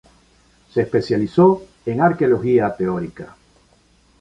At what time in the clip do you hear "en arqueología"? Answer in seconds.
1.85-2.75